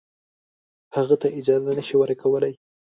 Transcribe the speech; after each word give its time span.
هغه 0.95 1.15
ته 1.21 1.27
اجازه 1.39 1.71
نه 1.77 1.83
شي 1.87 1.95
ورکولای. 1.97 2.53